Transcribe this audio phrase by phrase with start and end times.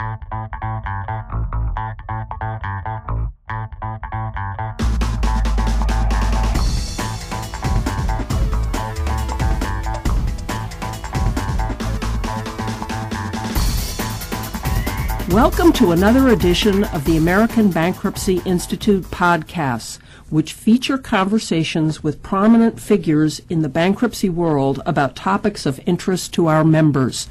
[0.00, 0.30] Welcome
[15.74, 19.98] to another edition of the American Bankruptcy Institute podcasts,
[20.30, 26.46] which feature conversations with prominent figures in the bankruptcy world about topics of interest to
[26.46, 27.28] our members.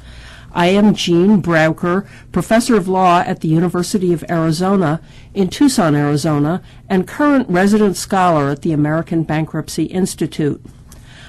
[0.52, 5.00] I am Jean Braucher, professor of law at the University of Arizona
[5.32, 10.60] in Tucson, Arizona, and current resident scholar at the American Bankruptcy Institute.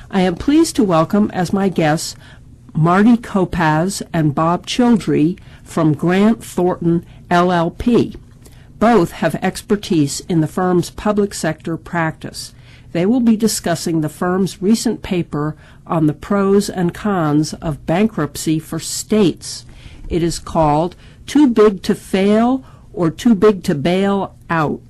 [0.09, 2.15] I am pleased to welcome as my guests
[2.73, 8.17] Marty Kopacz and Bob Childree from Grant Thornton LLP.
[8.79, 12.55] Both have expertise in the firm's public sector practice.
[12.91, 15.55] They will be discussing the firm's recent paper
[15.87, 19.65] on the pros and cons of bankruptcy for states.
[20.09, 20.95] It is called
[21.25, 24.81] Too Big to Fail or Too Big to Bail Out.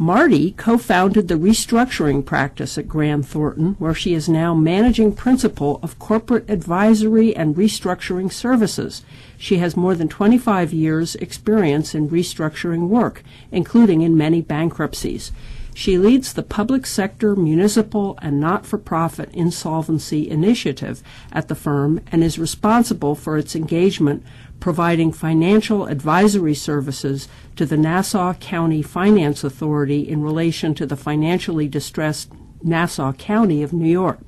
[0.00, 5.80] Marty co founded the restructuring practice at Grant Thornton, where she is now managing principal
[5.82, 9.02] of corporate advisory and restructuring services.
[9.36, 15.32] She has more than 25 years' experience in restructuring work, including in many bankruptcies.
[15.78, 22.00] She leads the public sector, municipal, and not for profit insolvency initiative at the firm
[22.10, 24.24] and is responsible for its engagement
[24.58, 31.68] providing financial advisory services to the Nassau County Finance Authority in relation to the financially
[31.68, 34.18] distressed Nassau County of New York.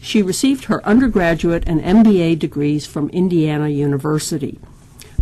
[0.00, 4.58] She received her undergraduate and MBA degrees from Indiana University.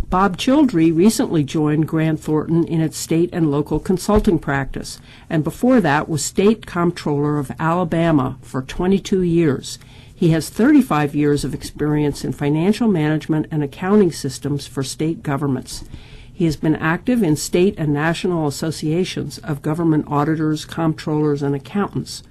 [0.09, 5.81] Bob Childree recently joined Grant Thornton in its state and local consulting practice, and before
[5.81, 9.79] that was state comptroller of Alabama for 22 years.
[10.13, 15.83] He has 35 years of experience in financial management and accounting systems for state governments.
[16.31, 22.21] He has been active in state and national associations of government auditors, comptrollers, and accountants.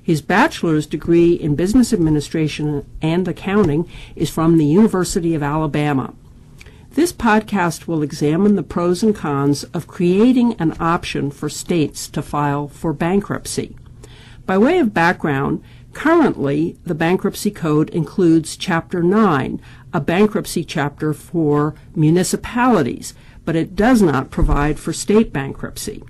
[0.00, 6.14] His bachelor's degree in business administration and accounting is from the University of Alabama.
[6.96, 12.22] This podcast will examine the pros and cons of creating an option for states to
[12.22, 13.76] file for bankruptcy.
[14.46, 15.62] By way of background,
[15.92, 19.60] Currently, the Bankruptcy Code includes Chapter 9,
[19.92, 23.12] a bankruptcy chapter for municipalities,
[23.44, 26.02] but it does not provide for state bankruptcy.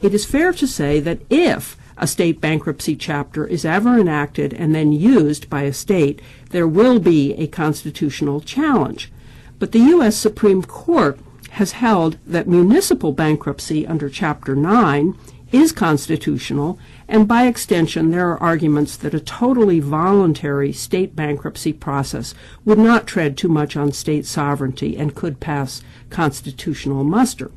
[0.00, 4.72] It is fair to say that if a state bankruptcy chapter is ever enacted and
[4.72, 9.10] then used by a state, there will be a constitutional challenge.
[9.62, 10.16] But the U.S.
[10.16, 15.16] Supreme Court has held that municipal bankruptcy under Chapter 9
[15.52, 22.34] is constitutional, and by extension, there are arguments that a totally voluntary state bankruptcy process
[22.64, 25.80] would not tread too much on state sovereignty and could pass
[26.10, 27.52] constitutional muster.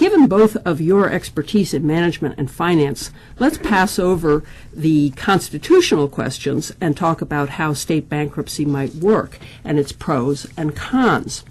[0.00, 6.72] Given both of your expertise in management and finance, let's pass over the constitutional questions
[6.80, 11.44] and talk about how state bankruptcy might work and its pros and cons.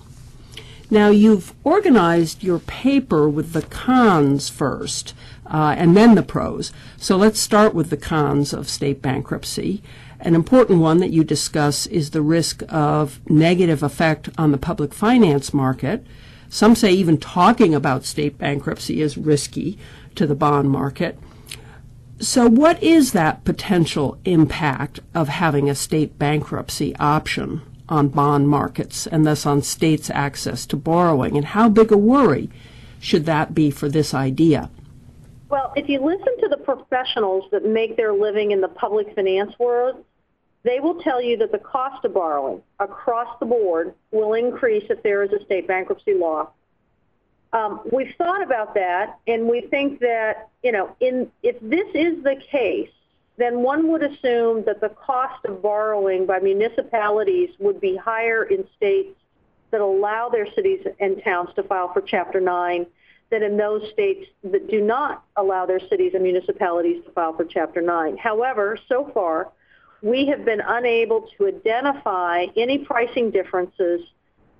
[0.89, 5.13] Now, you've organized your paper with the cons first
[5.45, 6.73] uh, and then the pros.
[6.97, 9.83] So let's start with the cons of state bankruptcy.
[10.21, 14.91] An important one that you discuss is the risk of negative effect on the public
[14.91, 16.03] finance market.
[16.49, 19.77] Some say even talking about state bankruptcy is risky
[20.15, 21.17] to the bond market.
[22.19, 29.07] So, what is that potential impact of having a state bankruptcy option on bond markets
[29.07, 31.37] and thus on states' access to borrowing?
[31.37, 32.49] And how big a worry
[32.99, 34.69] should that be for this idea?
[35.49, 39.57] Well, if you listen to the professionals that make their living in the public finance
[39.57, 40.03] world,
[40.69, 45.01] they will tell you that the cost of borrowing across the board will increase if
[45.01, 46.51] there is a state bankruptcy law.
[47.51, 52.23] Um, we've thought about that, and we think that you know, in if this is
[52.23, 52.91] the case,
[53.37, 58.67] then one would assume that the cost of borrowing by municipalities would be higher in
[58.77, 59.17] states
[59.71, 62.85] that allow their cities and towns to file for Chapter 9
[63.31, 67.45] than in those states that do not allow their cities and municipalities to file for
[67.45, 68.17] Chapter 9.
[68.17, 69.51] However, so far,
[70.01, 74.01] we have been unable to identify any pricing differences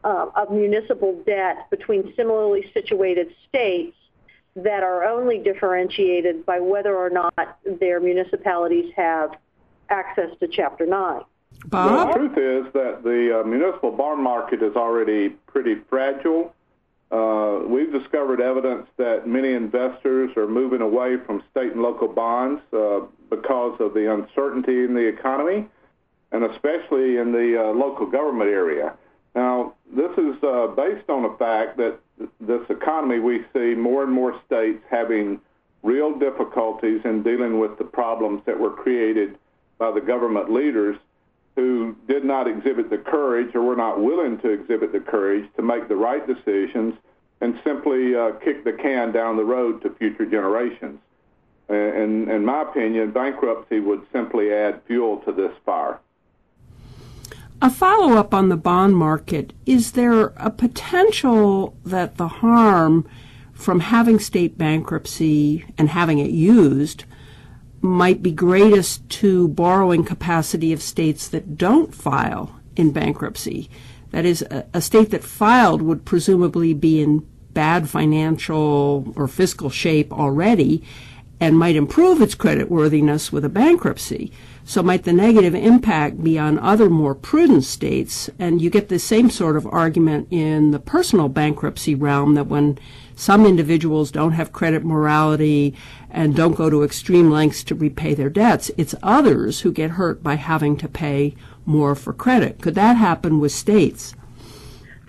[0.03, 3.95] uh, of municipal debt between similarly situated states
[4.55, 9.31] that are only differentiated by whether or not their municipalities have
[9.89, 11.21] access to Chapter 9.
[11.67, 12.07] Bob?
[12.07, 16.53] The truth is that the uh, municipal bond market is already pretty fragile.
[17.11, 22.61] Uh, we've discovered evidence that many investors are moving away from state and local bonds
[22.71, 25.67] uh, because of the uncertainty in the economy,
[26.31, 28.93] and especially in the uh, local government area.
[29.33, 30.35] Now, this is
[30.75, 31.99] based on the fact that
[32.39, 35.39] this economy we see more and more states having
[35.81, 39.37] real difficulties in dealing with the problems that were created
[39.77, 40.97] by the government leaders
[41.59, 45.61] who did not exhibit the courage or were not willing to exhibit the courage to
[45.61, 46.95] make the right decisions
[47.41, 50.99] and simply uh, kick the can down the road to future generations.
[51.67, 55.99] And in my opinion, bankruptcy would simply add fuel to this fire.
[57.61, 63.07] A follow up on the bond market is there a potential that the harm
[63.53, 67.03] from having state bankruptcy and having it used
[67.81, 73.69] might be greatest to borrowing capacity of states that don't file in bankruptcy?
[74.11, 79.69] That is, a, a state that filed would presumably be in bad financial or fiscal
[79.69, 80.83] shape already
[81.39, 84.31] and might improve its creditworthiness with a bankruptcy.
[84.65, 88.29] So might the negative impact be on other more prudent states?
[88.37, 92.77] And you get the same sort of argument in the personal bankruptcy realm that when
[93.19, 95.75] some individuals don't have credit morality
[96.09, 100.23] and don't go to extreme lengths to repay their debts, it's others who get hurt
[100.23, 101.35] by having to pay
[101.65, 102.61] more for credit.
[102.61, 104.15] Could that happen with states?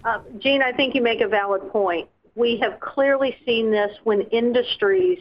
[0.02, 2.08] Uh, Jean, I think you make a valid point.
[2.34, 5.20] We have clearly seen this when industries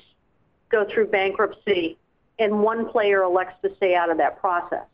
[0.69, 1.95] go through bankruptcy
[2.39, 4.85] and one player elects to stay out of that process.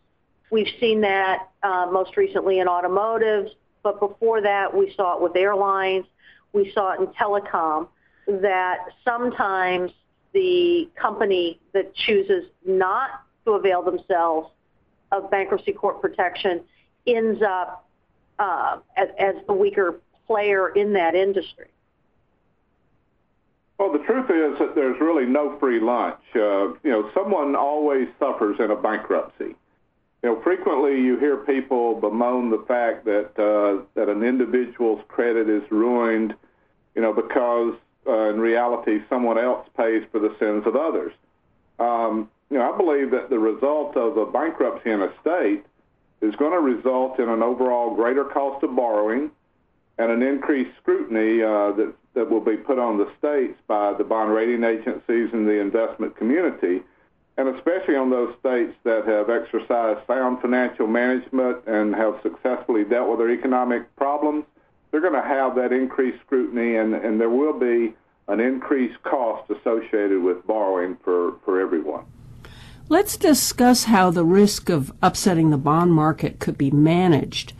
[0.51, 3.51] We've seen that uh, most recently in automotives,
[3.83, 6.06] but before that we saw it with airlines,
[6.55, 7.87] we saw it in telecom,
[8.27, 9.91] that sometimes
[10.33, 13.09] the company that chooses not
[13.43, 14.49] to avail themselves
[15.11, 16.61] of bankruptcy court protection
[17.05, 17.87] ends up
[18.39, 21.67] uh, as, the weaker player in that industry.
[23.77, 26.19] Well, the truth is that there's really no free lunch.
[26.33, 29.55] Uh, you know, someone always suffers in a bankruptcy.
[30.23, 35.49] You know, frequently you hear people bemoan the fact that uh, that an individual's credit
[35.49, 36.33] is ruined,
[36.95, 37.75] you know, because
[38.07, 41.13] uh, in reality someone else pays for the sins of others.
[41.80, 45.65] Um, you know, I believe that the result of a bankruptcy in a state
[46.21, 49.31] is going to result in an overall greater cost of borrowing
[49.97, 54.03] and an increased scrutiny uh, that that will be put on the states by the
[54.03, 56.81] bond rating agencies and the investment community,
[57.38, 63.09] and especially on those states that have exercised sound financial management and have successfully dealt
[63.09, 64.45] with their economic problems,
[64.95, 67.94] they're going to have that increased scrutiny, and, and there will be
[68.30, 72.06] an increased cost associated with borrowing for, for everyone.
[72.88, 77.51] Let's discuss how the risk of upsetting the bond market could be managed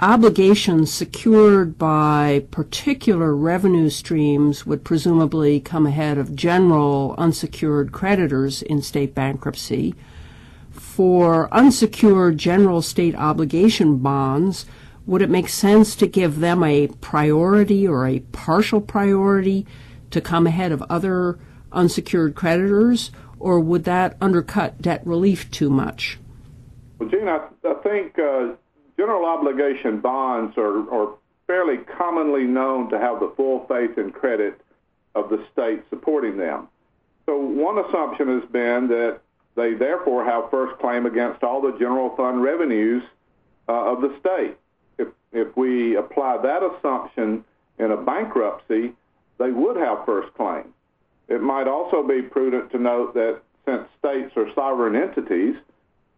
[0.00, 8.80] obligations secured by particular revenue streams would presumably come ahead of general unsecured creditors in
[8.80, 9.94] state bankruptcy.
[10.70, 14.64] For unsecured general state obligation bonds,
[15.10, 19.66] would it make sense to give them a priority or a partial priority
[20.08, 21.36] to come ahead of other
[21.72, 23.10] unsecured creditors,
[23.40, 26.16] or would that undercut debt relief too much?
[27.00, 28.52] Well, Jean, I, I think uh,
[28.96, 31.14] General obligation bonds are, are
[31.48, 34.60] fairly commonly known to have the full faith and credit
[35.16, 36.68] of the state supporting them.
[37.26, 39.18] So one assumption has been that
[39.56, 43.02] they therefore have first claim against all the general fund revenues
[43.68, 44.56] uh, of the state.
[45.32, 47.44] If, we apply that assumption
[47.78, 48.92] in a bankruptcy,
[49.38, 50.74] they would have first claim.
[51.28, 55.54] It might also be prudent to note that since states are sovereign entities,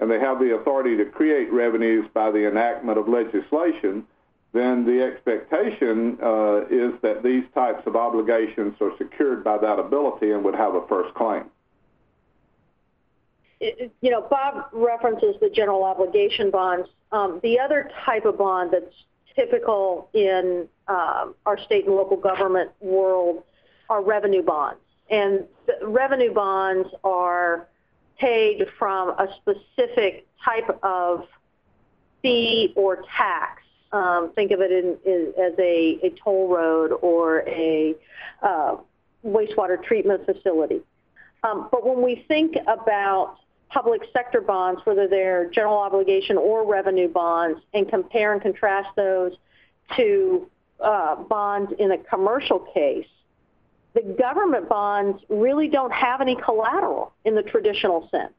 [0.00, 4.04] and they have the authority to create revenues by the enactment of legislation,
[4.52, 10.32] then the expectation uh, is that these types of obligations are secured by that ability
[10.32, 11.44] and would have a first claim.
[13.62, 16.88] It, you know, Bob references the general obligation bonds.
[17.12, 18.94] Um, the other type of bond that's
[19.36, 23.44] typical in um, our state and local government world
[23.88, 24.80] are revenue bonds.
[25.10, 25.44] And
[25.82, 27.68] revenue bonds are
[28.18, 31.26] paid from a specific type of
[32.20, 33.62] fee or tax.
[33.92, 37.94] Um, think of it in, in, as a, a, toll road or a
[38.42, 38.76] uh,
[39.24, 40.80] wastewater treatment facility.
[41.44, 43.36] Um, but when we think about
[43.72, 49.32] public sector bonds, whether they're general obligation or revenue bonds, and compare and contrast those
[49.96, 50.48] to
[50.80, 53.06] uh, bonds in a commercial case,
[53.94, 58.32] the government bonds really don't have any collateral in the traditional sense.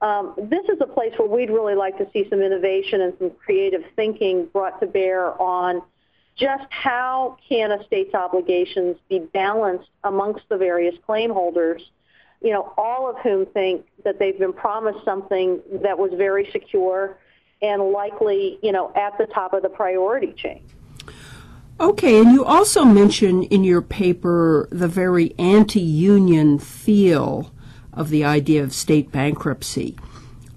[0.00, 3.30] Um, this is a place where we'd really like to see some innovation and some
[3.30, 5.82] creative thinking brought to bear on
[6.36, 11.82] just how can a state's obligations be balanced amongst the various claim holders,
[12.40, 17.18] you know, all of whom think that they've been promised something that was very secure
[17.62, 20.62] and likely, you know, at the top of the priority chain.
[21.78, 27.52] Okay, and you also mention in your paper the very anti union feel
[27.92, 29.96] of the idea of state bankruptcy.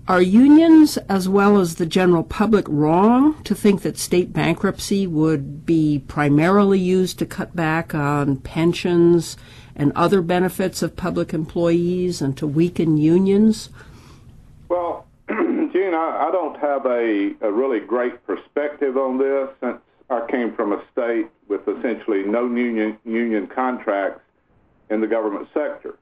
[0.06, 5.66] Are unions, as well as the general public, wrong to think that state bankruptcy would
[5.66, 9.38] be primarily used to cut back on pensions
[9.76, 13.70] and other benefits of public employees and to weaken unions?
[14.70, 19.78] Well, Jean, I, I don't have a, a really great perspective on this since
[20.10, 24.22] I came from a state with essentially no union, union contracts
[24.90, 25.96] in the government sector.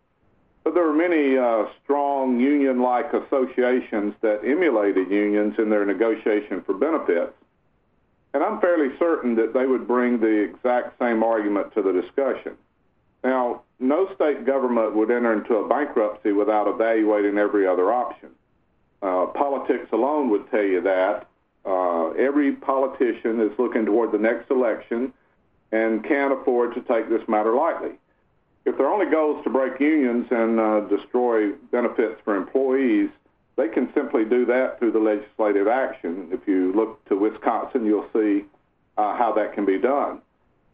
[0.64, 6.74] But there are many uh, strong union-like associations that emulated unions in their negotiation for
[6.74, 7.34] benefits.
[8.34, 12.56] And I'm fairly certain that they would bring the exact same argument to the discussion.
[13.24, 18.30] Now, no state government would enter into a bankruptcy without evaluating every other option.
[19.02, 21.28] Uh, politics alone would tell you that.
[21.66, 25.14] Uh, every politician is looking toward the next election
[25.72, 27.92] and can't afford to take this matter lightly.
[28.66, 33.10] If their only goal is to break unions and uh, destroy benefits for employees,
[33.56, 36.30] they can simply do that through the legislative action.
[36.32, 38.46] If you look to Wisconsin, you'll see
[38.98, 40.22] uh, how that can be done.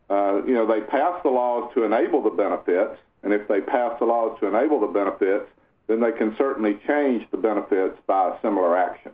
[0.10, 3.94] Uh, you know, they pass the laws to enable the benefits, and if they pass
[4.00, 5.50] the laws to enable the benefits,
[5.88, 9.12] then they can certainly change the benefits by a similar action.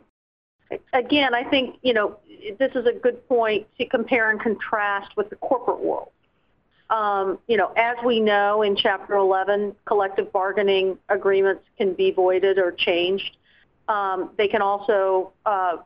[0.92, 2.18] Again, I think, you know,
[2.58, 6.10] this is a good point to compare and contrast with the corporate world.
[6.90, 12.58] Um, you know, as we know in Chapter 11, collective bargaining agreements can be voided
[12.58, 13.36] or changed.
[13.88, 15.78] Um, they can also, uh,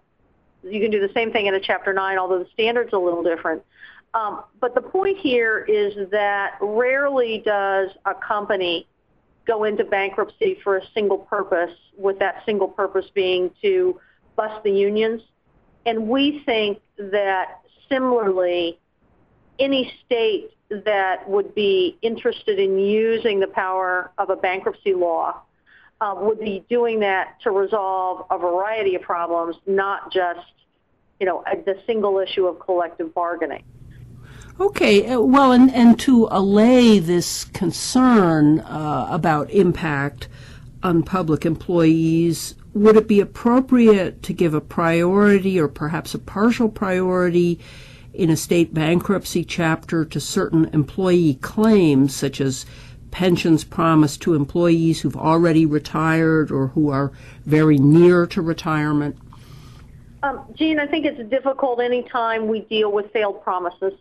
[0.62, 3.23] you can do the same thing in a Chapter 9, although the standard's a little
[3.23, 3.62] different.
[4.15, 8.87] Um, but the point here is that rarely does a company
[9.47, 14.00] go into bankruptcy for a single purpose, with that single purpose being to
[14.37, 15.23] bust the unions.
[15.87, 18.79] And we think that similarly,
[19.59, 25.41] any state that would be interested in using the power of a bankruptcy law
[26.00, 30.47] uh, would be doing that to resolve a variety of problems, not just,
[31.19, 33.65] you know, the single issue of collective bargaining.
[34.61, 40.27] Okay, uh, well, and, and to allay this concern uh, about impact
[40.83, 46.69] on public employees, would it be appropriate to give a priority or perhaps a partial
[46.69, 47.61] priority
[48.12, 52.67] in a state bankruptcy chapter to certain employee claims, such as
[53.12, 57.12] pensions promised to employees who've already retired or who are
[57.47, 59.17] very near to retirement?
[60.25, 63.93] Um, Jean, I think it's difficult anytime we deal with failed promises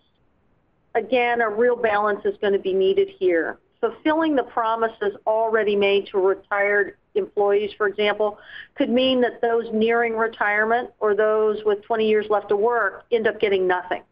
[0.95, 3.59] again, a real balance is going to be needed here.
[3.79, 8.39] Fulfilling the promises already made to retired employees, for example,
[8.75, 13.27] could mean that those nearing retirement or those with 20 years left to work end
[13.27, 14.03] up getting nothing.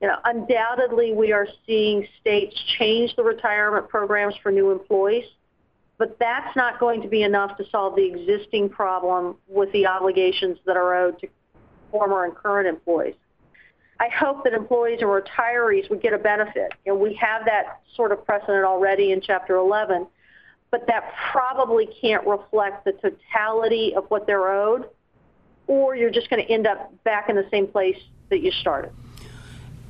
[0.00, 5.24] You know, undoubtedly, we are seeing states change the retirement programs for new employees,
[5.98, 10.58] but that's not going to be enough to solve the existing problem with the obligations
[10.66, 11.28] that are owed to
[11.90, 13.14] former and current employees.
[13.98, 16.72] I hope that employees and retirees would get a benefit.
[16.84, 20.06] You know, we have that sort of precedent already in Chapter 11,
[20.70, 24.88] but that probably can't reflect the totality of what they're owed,
[25.66, 27.96] or you're just going to end up back in the same place
[28.28, 28.92] that you started.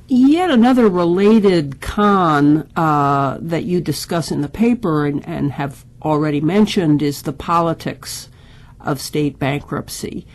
[0.07, 6.39] Yet another related con uh, that you discuss in the paper and, and have already
[6.39, 8.29] mentioned is the politics
[8.79, 10.25] of state bankruptcy.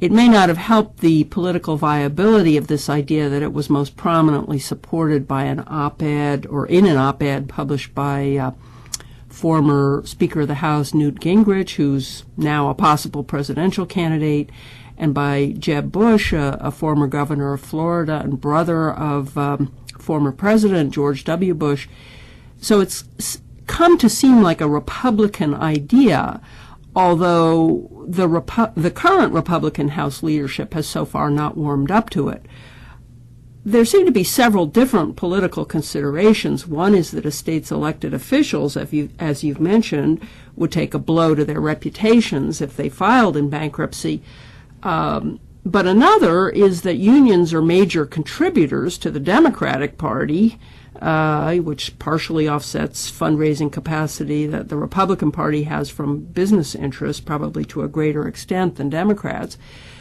[0.00, 3.96] It may not have helped the political viability of this idea that it was most
[3.96, 8.52] prominently supported by an op-ed or in an op-ed published by uh,
[9.28, 14.48] former Speaker of the House Newt Gingrich, who's now a possible presidential candidate,
[14.96, 20.32] and by Jeb Bush, a, a former governor of Florida and brother of um, former
[20.32, 21.52] President George W.
[21.52, 21.88] Bush.
[22.58, 23.04] So it's
[23.66, 26.40] come to seem like a Republican idea
[26.94, 32.28] although the, Repu- the current Republican House leadership has so far not warmed up to
[32.28, 32.44] it.
[33.64, 36.66] There seem to be several different political considerations.
[36.66, 40.98] One is that a state's elected officials, as, you, as you've mentioned, would take a
[40.98, 44.22] blow to their reputations if they filed in bankruptcy.
[44.82, 50.58] Um, but another is that unions are major contributors to the Democratic Party,
[51.00, 57.64] uh, which partially offsets fundraising capacity that the Republican Party has from business interests, probably
[57.66, 59.56] to a greater extent than Democrats.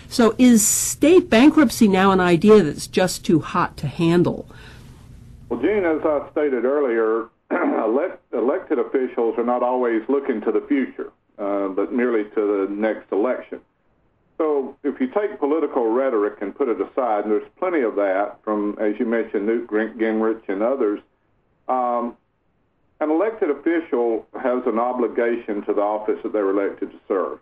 [0.10, 4.50] So, is state bankruptcy now an idea that's just too hot to handle?
[5.50, 10.62] Well, Jean, as I stated earlier, elect, elected officials are not always looking to the
[10.68, 13.62] future, uh, but merely to the next election.
[14.40, 18.38] So if you take political rhetoric and put it aside, and there's plenty of that
[18.42, 21.02] from, as you mentioned, Newt Gingrich and others,
[21.68, 22.16] um,
[23.02, 27.40] an elected official has an obligation to the office that they're elected to serve.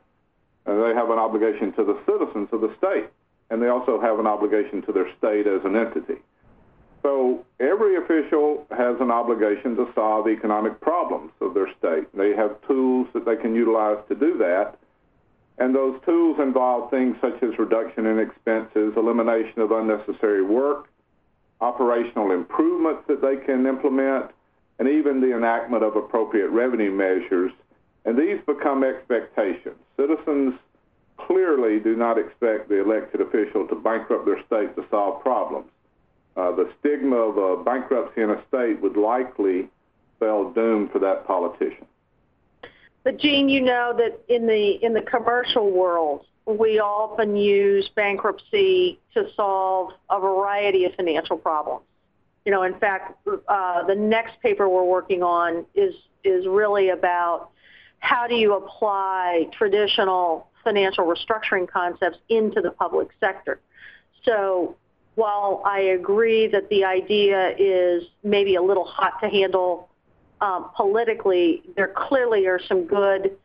[0.66, 3.10] And they have an obligation to the citizens of the state,
[3.52, 6.18] and they also have an obligation to their state as an entity.
[7.04, 12.08] So every official has an obligation to solve economic problems of their state.
[12.18, 14.78] They have tools that they can utilize to do that.
[15.58, 20.88] And those tools involve things such as reduction in expenses, elimination of unnecessary work,
[21.62, 24.32] operational improvements that they can implement,
[24.78, 27.52] and even the enactment of appropriate revenue measures.
[28.06, 29.76] And these become expectations.
[29.98, 30.54] Citizens
[31.18, 35.70] clearly do not expect the elected official to bankrupt their state to solve problems.
[36.36, 39.68] Uh, the stigma of a bankruptcy in a state would likely
[40.16, 41.88] spell doom for that politician.
[43.08, 49.00] But Jean, you know that in the in the commercial world, we often use bankruptcy
[49.14, 51.86] to solve a variety of financial problems.
[52.44, 55.96] You know, in fact, uh, the next paper we're working on is
[56.26, 57.52] is really about
[58.00, 63.62] how do you apply traditional financial restructuring concepts into the public sector.
[64.26, 64.76] So
[65.16, 69.87] while I agree that the idea is maybe a little hot to handle
[70.42, 73.38] um, politically, there clearly are some good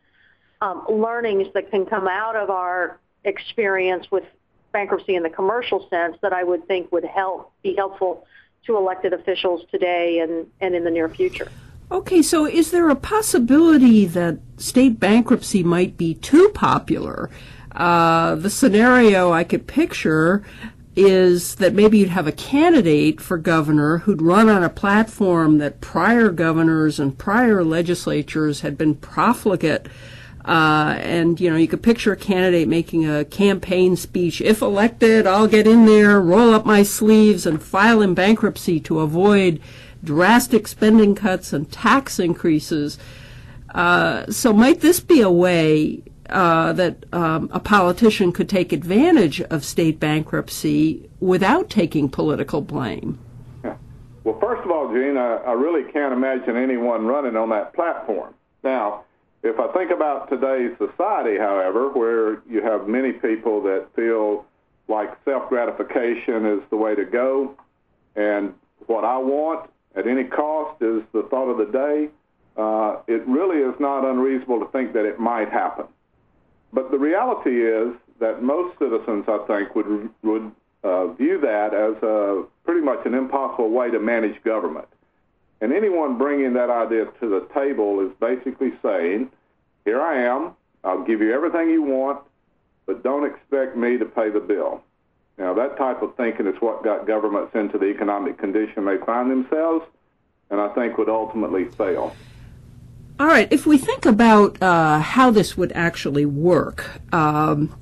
[0.61, 4.23] um, learnings that can come out of our experience with
[4.71, 8.25] bankruptcy in the commercial sense that I would think would help be helpful
[8.65, 11.49] to elected officials today and, and in the near future.
[11.91, 17.29] Okay, so is there a possibility that state bankruptcy might be too popular?
[17.75, 20.43] Uh, the scenario I could picture
[20.95, 25.81] is that maybe you'd have a candidate for governor who'd run on a platform that
[25.81, 29.87] prior governors and prior legislatures had been profligate.
[30.45, 34.41] Uh, and you know, you could picture a candidate making a campaign speech.
[34.41, 38.99] If elected, I'll get in there, roll up my sleeves, and file in bankruptcy to
[38.99, 39.61] avoid
[40.03, 42.99] drastic spending cuts and tax increases.
[43.73, 49.41] Uh, so, might this be a way uh, that um, a politician could take advantage
[49.41, 53.19] of state bankruptcy without taking political blame?
[54.23, 58.33] Well, first of all, Jean, I, I really can't imagine anyone running on that platform.
[58.63, 59.03] Now,
[59.43, 64.45] if I think about today's society, however, where you have many people that feel
[64.87, 67.55] like self gratification is the way to go,
[68.15, 68.53] and
[68.87, 72.09] what I want at any cost is the thought of the day,
[72.55, 75.85] uh, it really is not unreasonable to think that it might happen.
[76.73, 80.51] But the reality is that most citizens, I think, would would
[80.83, 84.87] uh, view that as a pretty much an impossible way to manage government.
[85.61, 89.31] And anyone bringing that idea to the table is basically saying,
[89.85, 90.55] "Here I am.
[90.83, 92.21] I'll give you everything you want,
[92.85, 94.81] but don't expect me to pay the bill."
[95.37, 99.31] Now, that type of thinking is what got governments into the economic condition they find
[99.31, 99.85] themselves,
[100.49, 102.15] and I think would ultimately fail.
[103.19, 107.75] All right, if we think about uh, how this would actually work, um,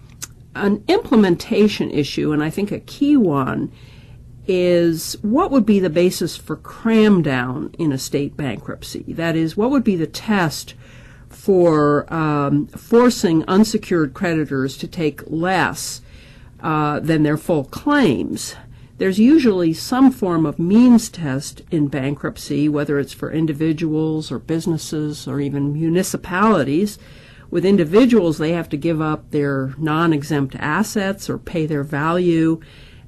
[0.56, 3.72] an implementation issue, and I think a key one,
[4.46, 9.06] is what would be the basis for cram down in a state bankruptcy?
[9.08, 10.74] That is, what would be the test
[11.30, 16.02] for um, forcing unsecured creditors to take less
[16.60, 18.56] uh, than their full claims?
[19.02, 25.28] There's usually some form of means test in bankruptcy, whether it's for individuals or businesses
[25.28, 27.00] or even municipalities.
[27.50, 32.62] With individuals, they have to give up their non exempt assets or pay their value,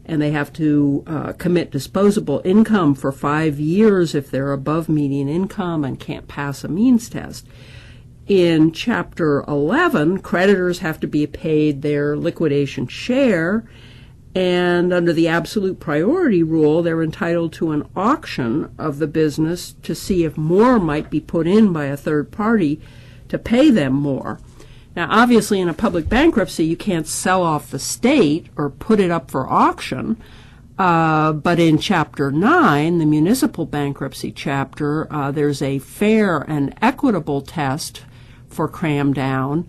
[0.04, 5.30] and they have to uh, commit disposable income for five years if they're above median
[5.30, 7.46] income and can't pass a means test.
[8.26, 13.64] In Chapter 11, creditors have to be paid their liquidation share
[14.36, 19.94] and under the absolute priority rule, they're entitled to an auction of the business to
[19.94, 22.82] see if more might be put in by a third party
[23.30, 24.40] to pay them more.
[24.96, 29.12] Now, obviously, in a public bankruptcy, you can't sell off the state or put it
[29.12, 30.18] up for auction.
[30.78, 37.42] Uh, but in Chapter 9, the municipal bankruptcy chapter, uh, there's a fair and equitable
[37.42, 38.04] test
[38.48, 39.68] for cram down,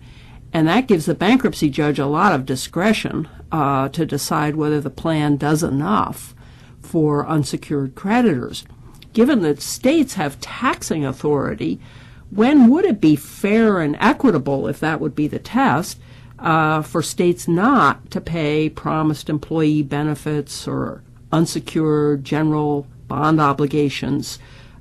[0.55, 4.89] and that gives the bankruptcy judge a lot of discretion uh, to decide whether the
[4.89, 6.33] plan does enough
[6.79, 8.63] for unsecured creditors.
[9.11, 11.81] Given that states have taxing authority,
[12.29, 15.99] when would it be fair and equitable, if that would be the test,
[16.39, 24.39] uh, for states not to pay promised employee benefits or unsecured general bond obligations?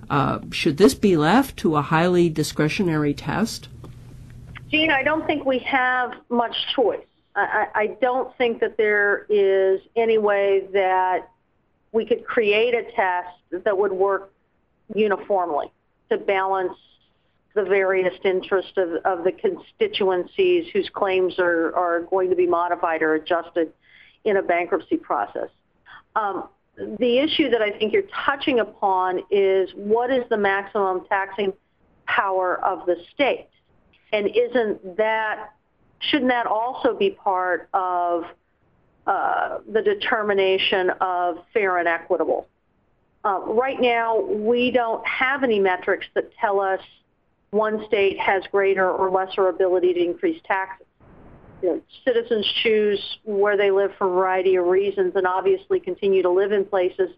[0.08, 3.68] Uh, should this be left to a highly discretionary test?
[4.74, 7.06] Jean, I don't think we have much choice
[7.36, 11.28] I, I don't think that there is any way that
[11.92, 14.32] we could create a test that would work
[14.94, 15.72] uniformly
[16.10, 16.76] to balance
[17.54, 23.02] the various interests of, of the constituencies whose claims are, are going to be modified
[23.02, 23.72] or adjusted
[24.24, 25.48] in a bankruptcy process.
[26.16, 31.52] Um, the issue that I think you're touching upon is what is the maximum taxing
[32.06, 33.48] power of the state?
[34.14, 35.50] And isn't that,
[35.98, 38.22] shouldn't that also be part of
[39.08, 42.46] uh, the determination of fair and equitable?
[43.24, 46.80] Uh, right now, we don't have any metrics that tell us
[47.50, 50.86] one state has greater or lesser ability to increase taxes.
[51.60, 56.22] You know, citizens choose where they live for a variety of reasons and obviously continue
[56.22, 57.10] to live in places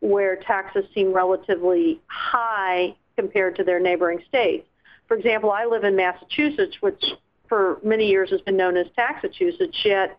[0.00, 4.66] where taxes seem relatively high compared to their neighboring states.
[5.10, 7.04] For example, I live in Massachusetts, which
[7.48, 10.16] for many years has been known as Taxachusetts, yet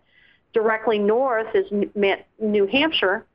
[0.53, 1.65] directly north is
[2.37, 3.25] New Hampshire,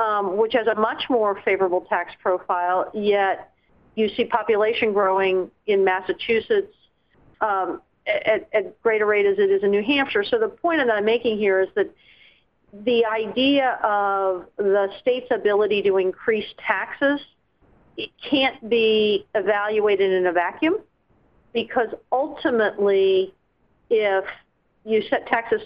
[0.00, 3.52] um, which has a much more favorable tax profile, yet
[3.94, 6.74] you see population growing in Massachusetts
[7.40, 10.24] um, at, at greater rate as it is in New Hampshire.
[10.24, 11.88] So the point that I'm making here is that
[12.72, 17.20] the idea of the state's ability to increase taxes
[17.96, 20.80] it can't be evaluated in a vacuum
[21.56, 23.32] because ultimately
[23.88, 24.26] if
[24.84, 25.62] you set taxes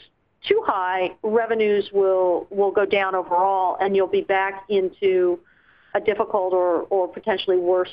[0.46, 5.40] too high, revenues will, will go down overall and you'll be back into
[5.92, 7.90] a difficult or, or potentially worse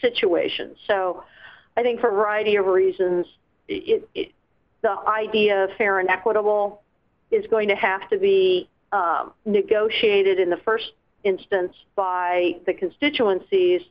[0.00, 0.74] situation.
[0.86, 1.22] So
[1.76, 3.26] I think for a variety of reasons,
[3.68, 4.32] it, it,
[4.80, 6.80] the idea of fair and equitable
[7.30, 10.92] is going to have to be um, negotiated in the first
[11.24, 13.82] instance by the constituencies,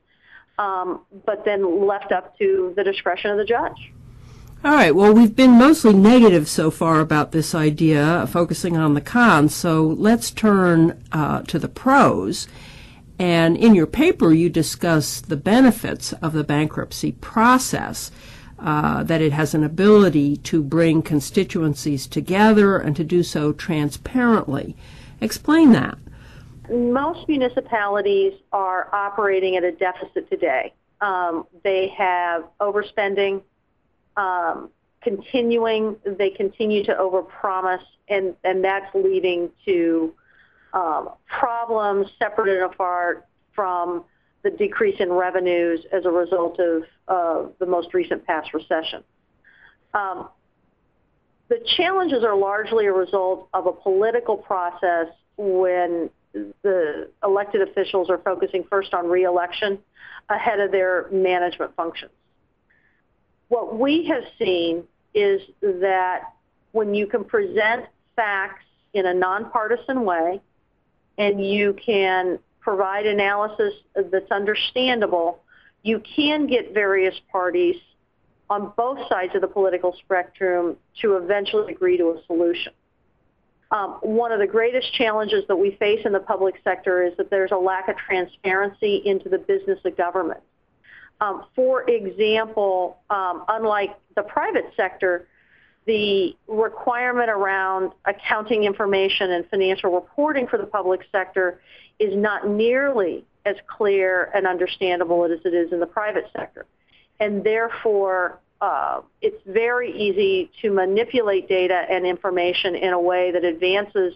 [0.57, 3.91] um, but then left up to the discretion of the judge.
[4.63, 4.95] All right.
[4.95, 9.53] Well, we've been mostly negative so far about this idea, focusing on the cons.
[9.53, 12.47] So let's turn uh, to the pros.
[13.19, 18.09] And in your paper, you discuss the benefits of the bankruptcy process,
[18.57, 24.77] uh, that it has an ability to bring constituencies together and to do so transparently.
[25.19, 25.97] Explain that.
[26.69, 30.73] Most municipalities are operating at a deficit today.
[31.01, 33.41] Um, they have overspending,
[34.15, 34.69] um,
[35.01, 40.13] continuing, they continue to overpromise, and, and that's leading to
[40.73, 44.05] um, problems separate and apart from
[44.43, 49.03] the decrease in revenues as a result of uh, the most recent past recession.
[49.93, 50.29] Um,
[51.49, 58.17] the challenges are largely a result of a political process when the elected officials are
[58.17, 59.79] focusing first on reelection
[60.29, 62.11] ahead of their management functions.
[63.49, 66.33] What we have seen is that
[66.71, 70.41] when you can present facts in a nonpartisan way,
[71.17, 75.39] and you can provide analysis that's understandable,
[75.83, 77.75] you can get various parties
[78.49, 82.73] on both sides of the political spectrum to eventually agree to a solution.
[83.73, 87.31] Um, one of the greatest challenges that we face in the public sector is that
[87.31, 90.41] there's a lack of transparency into the business of government.
[91.19, 95.27] Um, for example, um, unlike the private sector,
[95.85, 101.59] the requirement around accounting information and financial reporting for the public sector
[101.97, 106.67] is not nearly as clear and understandable as it is in the private sector.
[107.19, 113.43] And therefore, uh, it's very easy to manipulate data and information in a way that
[113.43, 114.13] advances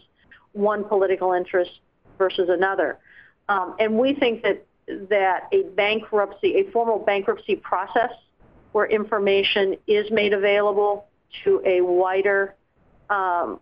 [0.53, 1.81] one political interest
[2.17, 2.97] versus another.
[3.49, 4.65] Um, and we think that
[5.09, 8.11] that a bankruptcy, a formal bankruptcy process
[8.71, 11.07] where information is made available
[11.43, 12.55] to a wider
[13.09, 13.59] um,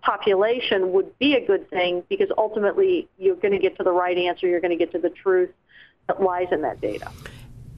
[0.00, 4.16] population would be a good thing because ultimately you're going to get to the right
[4.16, 4.48] answer.
[4.48, 5.50] You're going to get to the truth
[6.06, 7.12] that lies in that data.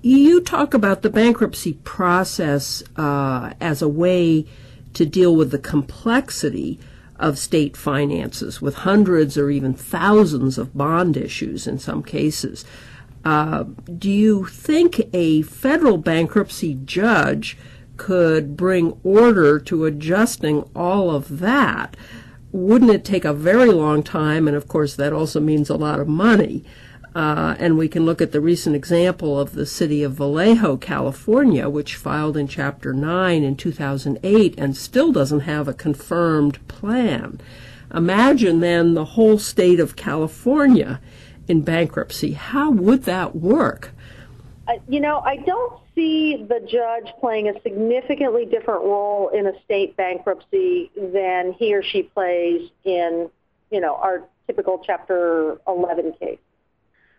[0.02, 4.46] You talk about the bankruptcy process uh, as a way
[4.94, 6.80] to deal with the complexity
[7.16, 12.64] of state finances with hundreds or even thousands of bond issues in some cases.
[13.24, 13.64] Uh,
[13.98, 17.58] do you think a federal bankruptcy judge
[17.98, 21.94] could bring order to adjusting all of that,
[22.50, 24.48] wouldn't it take a very long time?
[24.48, 26.64] And of course, that also means a lot of money.
[27.14, 31.68] Uh, and we can look at the recent example of the city of Vallejo, California,
[31.68, 37.40] which filed in Chapter 9 in 2008 and still doesn't have a confirmed plan.
[37.92, 41.00] Imagine then the whole state of California
[41.48, 42.32] in bankruptcy.
[42.32, 43.90] How would that work?
[44.68, 49.60] Uh, you know, I don't see the judge playing a significantly different role in a
[49.64, 53.28] state bankruptcy than he or she plays in,
[53.72, 56.38] you know, our typical Chapter 11 case.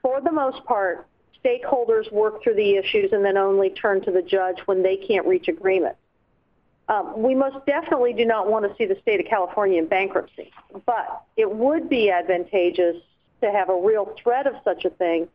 [0.01, 1.07] For the most part,
[1.43, 5.25] stakeholders work through the issues and then only turn to the judge when they can't
[5.25, 5.95] reach agreement.
[6.87, 10.51] Um, we most definitely do not want to see the state of California in bankruptcy,
[10.85, 12.97] but it would be advantageous
[13.41, 15.27] to have a real threat of such a thing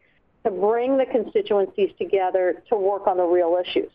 [0.44, 3.90] to bring the constituencies together to work on the real issues.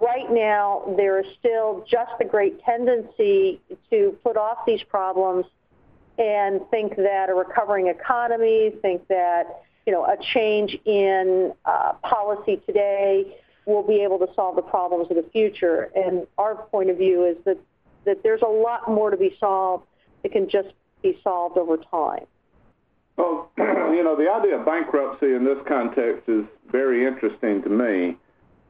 [0.00, 5.46] Right now, there is still just a great tendency to put off these problems
[6.18, 12.60] and think that a recovering economy, think that you know a change in uh, policy
[12.66, 15.90] today will be able to solve the problems of the future.
[15.94, 17.58] And our point of view is that
[18.04, 19.86] that there's a lot more to be solved
[20.22, 20.68] that can just
[21.02, 22.26] be solved over time.
[23.16, 28.16] Well, you know, the idea of bankruptcy in this context is very interesting to me.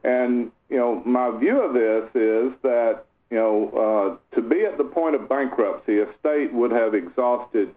[0.03, 4.77] And, you know, my view of this is that, you know, uh, to be at
[4.77, 7.73] the point of bankruptcy, a state would have exhausted,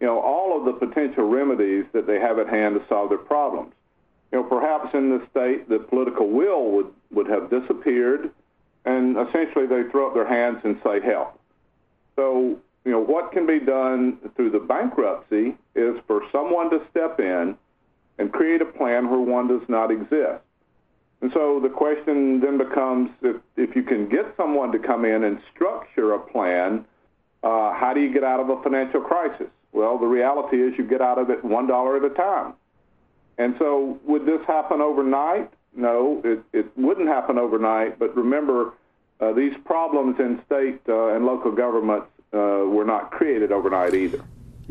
[0.00, 3.18] you know, all of the potential remedies that they have at hand to solve their
[3.18, 3.72] problems.
[4.32, 8.30] You know, perhaps in the state, the political will would, would have disappeared,
[8.84, 11.38] and essentially they throw up their hands and say help.
[12.16, 17.20] So you know, what can be done through the bankruptcy is for someone to step
[17.20, 17.56] in
[18.18, 20.42] and create a plan where one does not exist.
[21.22, 25.24] And so the question then becomes if, if you can get someone to come in
[25.24, 26.86] and structure a plan,
[27.42, 29.48] uh, how do you get out of a financial crisis?
[29.72, 32.54] Well, the reality is you get out of it one dollar at a time.
[33.38, 35.50] And so would this happen overnight?
[35.74, 37.98] No, it, it wouldn't happen overnight.
[37.98, 38.72] But remember,
[39.20, 44.22] uh, these problems in state uh, and local governments uh, were not created overnight either.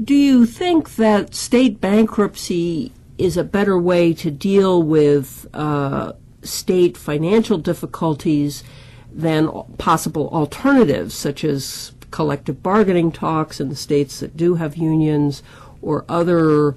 [0.04, 6.96] Do you think that state bankruptcy is a better way to deal with uh, state
[6.96, 8.64] financial difficulties
[9.12, 15.44] than possible alternatives, such as collective bargaining talks in the states that do have unions
[15.82, 16.76] or other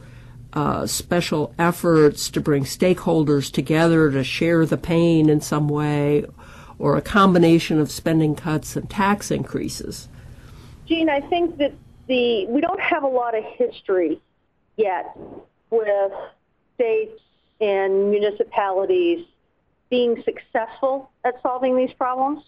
[0.53, 6.25] uh, special efforts to bring stakeholders together to share the pain in some way,
[6.79, 10.09] or a combination of spending cuts and tax increases?
[10.87, 11.73] Jean, I think that
[12.09, 14.21] the we don't have a lot of history
[14.77, 15.17] yet
[15.71, 16.13] with
[16.75, 17.21] states
[17.61, 19.25] and municipalities
[19.89, 22.43] being successful at solving these problems.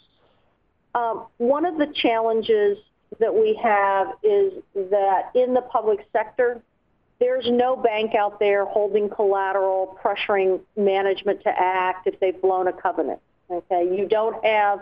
[0.94, 2.78] Um, one of the challenges
[3.18, 6.62] that we have is that in the public sector,
[7.20, 12.72] there's no bank out there holding collateral, pressuring management to act if they've blown a
[12.72, 13.20] covenant.
[13.50, 14.80] Okay, you don't have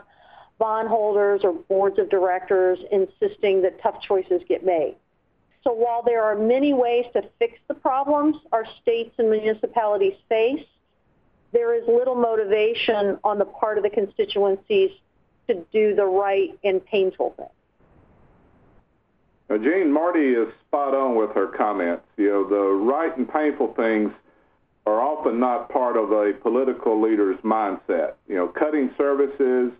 [0.58, 4.94] bondholders or boards of directors insisting that tough choices get made.
[5.64, 10.64] So while there are many ways to fix the problems our states and municipalities face,
[11.52, 14.90] there is little motivation on the part of the constituencies
[15.48, 17.46] to do the right and painful thing.
[19.58, 22.04] Jean Marty is spot on with her comments.
[22.16, 24.10] You know, the right and painful things
[24.86, 28.14] are often not part of a political leader's mindset.
[28.28, 29.72] You know, cutting services,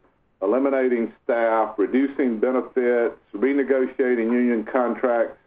[0.43, 5.39] eliminating staff, reducing benefits, renegotiating union contracts,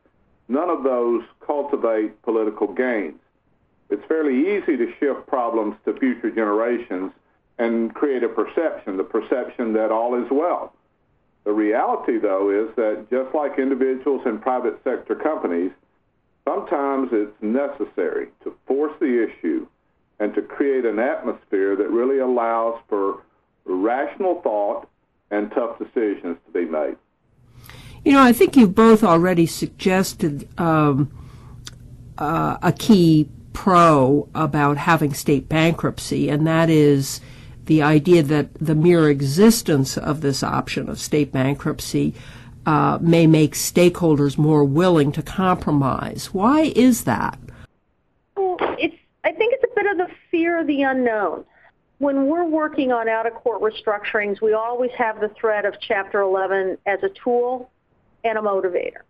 [0.47, 3.19] none of those cultivate political gains.
[3.89, 7.11] It's fairly easy to shift problems to future generations
[7.57, 10.73] and create a perception, the perception that all is well.
[11.45, 15.71] The reality, though, is that just like individuals and private sector companies,
[16.43, 19.67] sometimes it's necessary to force the issue
[20.19, 23.21] and to create an atmosphere that really allows for
[23.65, 24.87] rational thought
[25.31, 26.95] and tough decisions to be made.
[28.03, 31.11] You know, I think you've both already suggested um,
[32.17, 37.19] uh, a key pro about having state bankruptcy, and that is
[37.65, 42.13] the idea that the mere existence of this option of state bankruptcy
[42.65, 46.33] uh, may make stakeholders more willing to compromise.
[46.33, 47.37] Why is that?
[48.35, 51.45] Well, it's, I think it's a bit of the fear of the unknown
[51.97, 56.21] when we're working on out of court restructurings, we always have the threat of Chapter
[56.21, 57.71] 11 as a tool
[58.23, 59.01] and a motivator.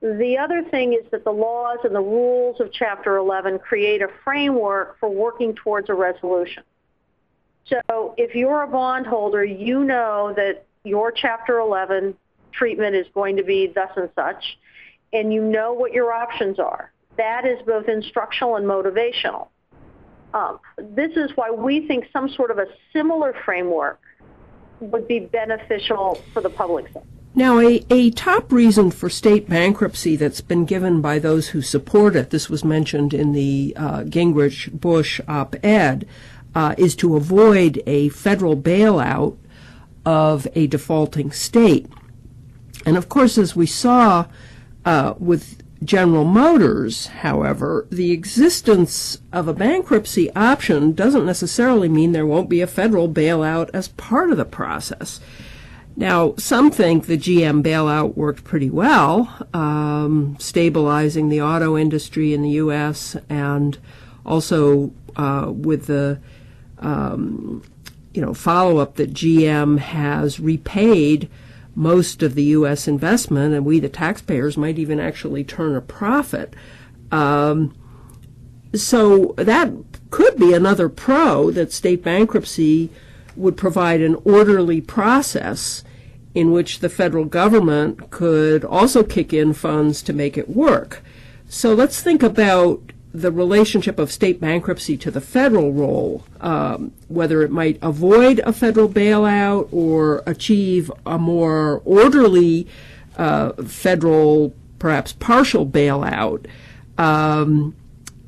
[0.00, 4.08] The other thing is that the laws and the rules of Chapter 11 create a
[4.24, 6.64] framework for working towards a resolution.
[7.66, 12.16] So if you're a bondholder, you know that your Chapter 11
[12.52, 14.58] treatment is going to be thus and such,
[15.12, 16.92] and you know what your options are.
[17.16, 19.48] That is both instructional and motivational.
[20.34, 24.00] Um, this is why we think some sort of a similar framework
[24.80, 27.06] would be beneficial for the public sector.
[27.34, 32.14] Now, a, a top reason for state bankruptcy that's been given by those who support
[32.14, 36.06] it, this was mentioned in the uh, Gingrich Bush op ed,
[36.54, 39.36] uh, is to avoid a federal bailout
[40.04, 41.86] of a defaulting state.
[42.84, 44.26] And of course, as we saw
[44.84, 52.26] uh, with General Motors, however, the existence of a bankruptcy option doesn't necessarily mean there
[52.26, 55.20] won't be a federal bailout as part of the process.
[55.96, 62.42] Now, some think the GM bailout worked pretty well, um, stabilizing the auto industry in
[62.42, 63.16] the U.S.
[63.28, 63.76] and
[64.24, 66.18] also uh, with the
[66.82, 67.62] um,
[68.12, 71.30] you know follow up that GM has repaid
[71.74, 72.86] most of the U.S.
[72.86, 76.54] investment, and we, the taxpayers, might even actually turn a profit.
[77.10, 77.74] Um,
[78.74, 79.72] so that
[80.10, 82.90] could be another pro that state bankruptcy
[83.36, 85.82] would provide an orderly process
[86.34, 91.02] in which the federal government could also kick in funds to make it work.
[91.48, 97.42] So let's think about the relationship of state bankruptcy to the federal role, um, whether
[97.42, 102.66] it might avoid a federal bailout or achieve a more orderly
[103.18, 106.46] uh, federal, perhaps partial bailout.
[106.96, 107.76] Um,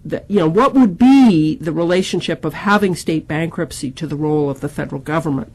[0.05, 4.51] the, you know, what would be the relationship of having state bankruptcy to the role
[4.51, 5.55] of the federal government?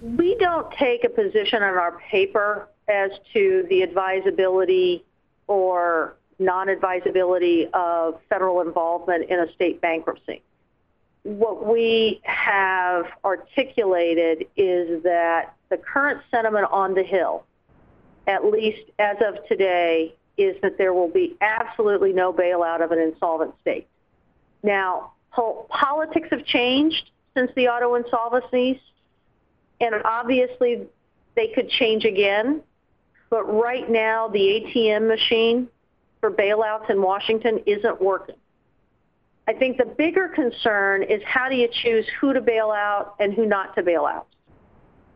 [0.00, 5.04] We don't take a position on our paper as to the advisability
[5.46, 10.42] or non-advisability of federal involvement in a state bankruptcy.
[11.22, 17.44] What we have articulated is that the current sentiment on the Hill,
[18.26, 22.98] at least as of today, is that there will be absolutely no bailout of an
[22.98, 23.86] insolvent state.
[24.62, 25.12] Now,
[25.68, 28.80] politics have changed since the auto insolvencies,
[29.80, 30.86] and obviously
[31.34, 32.62] they could change again.
[33.30, 35.68] But right now, the ATM machine
[36.22, 38.36] for bailouts in Washington isn't working.
[39.48, 43.34] I think the bigger concern is how do you choose who to bail out and
[43.34, 44.28] who not to bail out.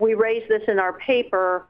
[0.00, 1.68] We raise this in our paper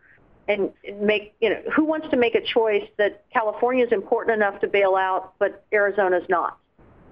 [0.48, 4.58] and make, you know, who wants to make a choice that California is important enough
[4.62, 6.58] to bail out, but Arizona's not.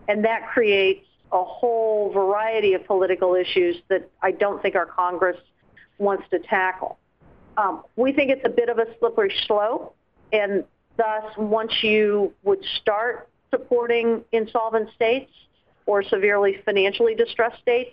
[0.09, 5.37] And that creates a whole variety of political issues that I don't think our Congress
[5.99, 6.99] wants to tackle.
[7.59, 9.95] Um, we think it's a bit of a slippery slope,
[10.33, 10.65] and
[10.97, 15.31] Thus, once you would start supporting insolvent states
[15.87, 17.91] or severely financially distressed states,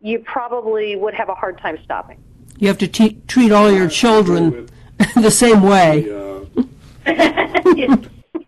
[0.00, 2.22] you probably would have a hard time stopping.
[2.58, 4.68] You have to te- treat all your children
[5.14, 6.02] the same way.
[6.02, 6.62] The, uh,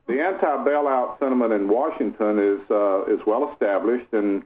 [0.07, 4.43] the anti-bailout sentiment in Washington is uh, is well established, and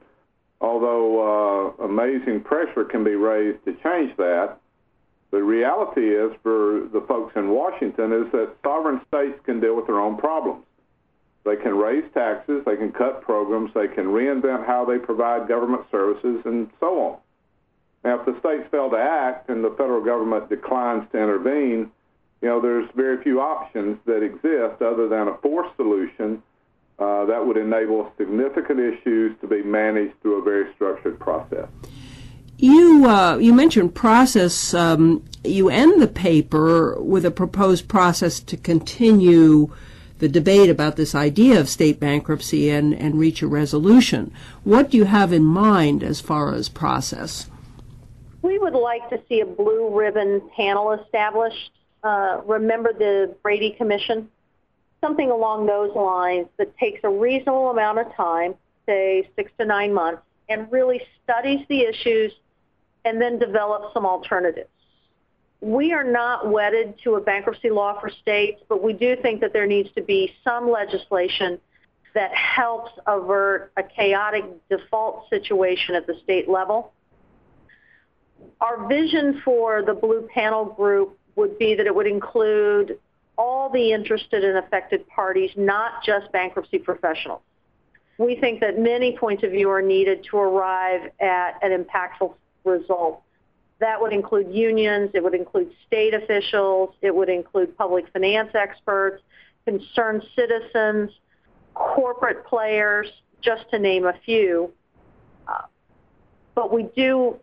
[0.61, 4.57] although uh, amazing pressure can be raised to change that,
[5.31, 9.87] the reality is for the folks in Washington is that sovereign states can deal with
[9.87, 10.63] their own problems.
[11.43, 15.85] They can raise taxes, they can cut programs, they can reinvent how they provide government
[15.91, 17.17] services, and so on.
[18.03, 21.91] Now, if the states fail to act and the federal government declines to intervene,
[22.41, 26.41] you know, there's very few options that exist other than a forced solution
[26.99, 31.67] uh, that would enable significant issues to be managed through a very structured process.
[32.57, 34.73] You uh, you mentioned process.
[34.73, 39.71] Um, you end the paper with a proposed process to continue
[40.17, 44.33] the debate about this idea of state bankruptcy and, and reach a resolution.
[44.63, 47.47] What do you have in mind as far as process?
[48.41, 51.71] We would like to see a blue ribbon panel established.
[52.03, 54.29] Uh, remember the Brady Commission?
[55.01, 58.55] Something along those lines that takes a reasonable amount of time,
[58.87, 62.33] say six to nine months, and really studies the issues
[63.05, 64.69] and then develop some alternatives.
[65.61, 69.53] We are not wedded to a bankruptcy law for states, but we do think that
[69.53, 71.59] there needs to be some legislation
[72.13, 76.93] that helps avert a chaotic default situation at the state level.
[78.61, 82.99] Our vision for the Blue Panel Group would be that it would include
[83.37, 87.41] all the interested and affected parties, not just bankruptcy professionals.
[88.17, 92.33] We think that many points of view are needed to arrive at an impactful
[92.67, 93.23] result.
[93.79, 99.21] That would include unions, it would include state officials, it would include public finance experts,
[99.65, 101.11] concerned citizens,
[101.73, 103.07] corporate players,
[103.41, 104.71] just to name a few.
[105.47, 105.61] Uh,
[106.55, 107.37] but we do,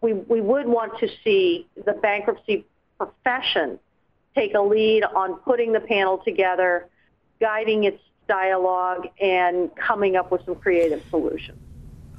[0.00, 2.64] we, we would want to see the bankruptcy
[2.96, 3.78] profession
[4.34, 6.88] take a lead on putting the panel together,
[7.38, 11.58] guiding its dialogue, and coming up with some creative solutions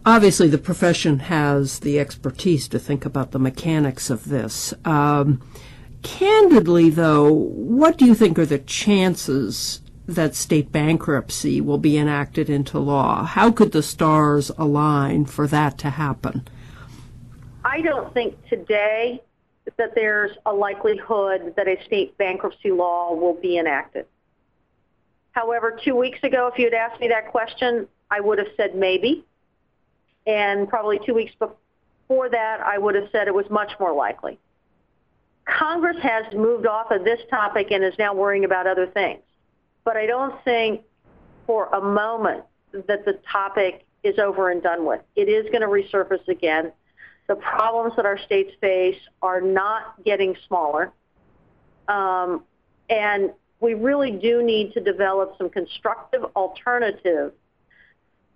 [0.06, 4.74] obviously the profession has the expertise to think about the mechanics of this.
[4.86, 5.42] Um,
[6.02, 12.50] candidly, though, what do you think are the chances that state bankruptcy will be enacted
[12.50, 13.24] into law?
[13.24, 16.48] How could the stars align for that to happen?
[17.64, 19.22] I don't think today
[19.78, 24.06] that there's a likelihood that a state bankruptcy law will be enacted.
[25.32, 28.76] However, two weeks ago, if you had asked me that question, I would have said
[28.76, 29.26] maybe.
[30.28, 34.40] And probably two weeks before that, I would have said it was much more likely.
[35.46, 39.22] Congress has moved off of this topic and is now worrying about other things.
[39.84, 40.82] But I don't think
[41.48, 45.02] for a moment that the topic is over and done with.
[45.16, 46.72] It is going to resurface again.
[47.28, 50.92] The problems that our states face are not getting smaller.
[51.88, 52.44] Um,
[52.90, 57.34] and we really do need to develop some constructive alternatives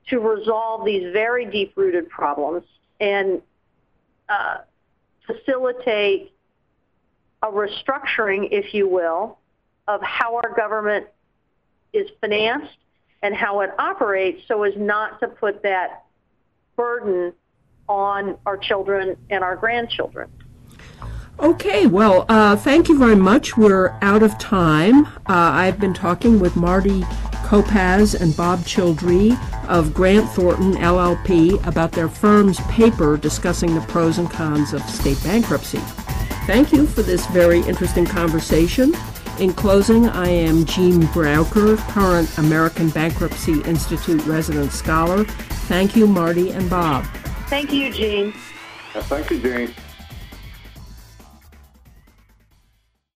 [0.08, 2.64] to resolve these very deep-rooted problems
[2.99, 3.41] and
[4.30, 4.58] uh,
[5.26, 6.32] facilitate
[7.41, 9.38] a restructuring, if you will,
[9.88, 11.08] of how our government
[11.93, 12.78] is financed
[13.22, 16.03] and how it operates so as not to put that
[16.76, 17.34] burden
[17.88, 20.30] on our children and our grandchildren.
[21.39, 23.58] Okay, well, uh, thank you very much.
[23.58, 25.06] We're out of time.
[25.06, 27.03] Uh, I've been talking with Marty
[27.45, 29.37] Kopacz and Bob Childree
[29.67, 35.23] of Grant Thornton LLP about their firm's paper discussing the pros and cons of state
[35.23, 35.77] bankruptcy.
[36.47, 38.95] Thank you for this very interesting conversation.
[39.39, 45.23] In closing, I am Jean Braucher, current American Bankruptcy Institute resident scholar.
[45.23, 47.05] Thank you, Marty and Bob.
[47.47, 48.33] Thank you, Jean.
[48.93, 49.73] thank you, Jean.